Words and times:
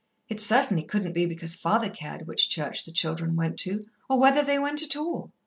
It 0.29 0.39
certainly 0.39 0.81
couldn't 0.81 1.13
be 1.13 1.27
because 1.27 1.55
father 1.55 1.87
cared 1.87 2.25
which 2.25 2.49
church 2.49 2.85
the 2.85 2.91
children 2.91 3.35
went 3.35 3.59
to, 3.59 3.85
or 4.09 4.17
whether 4.17 4.41
they 4.41 4.57
went 4.57 4.81
at 4.81 4.95
all. 4.95 5.29